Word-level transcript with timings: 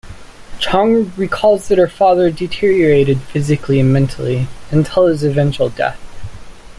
Chang 0.57 1.11
recalls 1.15 1.67
that 1.67 1.77
her 1.77 1.87
father 1.87 2.31
deteriorated 2.31 3.21
physically 3.21 3.79
and 3.79 3.93
mentally, 3.93 4.47
until 4.71 5.05
his 5.05 5.21
eventual 5.21 5.69
death. 5.69 5.99